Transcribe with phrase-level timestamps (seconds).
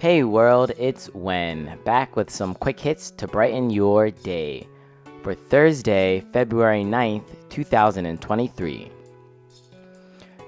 [0.00, 4.66] Hey world, it's Wen, back with some quick hits to brighten your day
[5.22, 8.90] for Thursday, February 9th, 2023.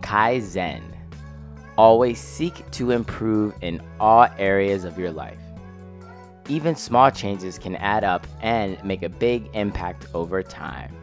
[0.01, 0.81] Kaizen.
[1.77, 5.37] Always seek to improve in all areas of your life.
[6.49, 10.95] Even small changes can add up and make a big impact over time.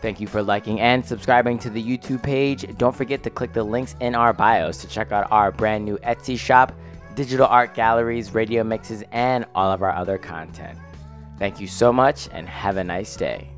[0.00, 2.66] Thank you for liking and subscribing to the YouTube page.
[2.78, 5.98] Don't forget to click the links in our bios to check out our brand new
[5.98, 6.72] Etsy shop,
[7.16, 10.78] digital art galleries, radio mixes, and all of our other content.
[11.38, 13.50] Thank you so much and have a nice day.